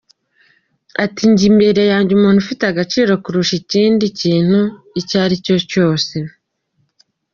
[1.03, 4.61] Ati: “Njye imbere yanjye umuntu afite agaciro kurusha ikindi kintu
[4.99, 6.15] icyari cyo cyose.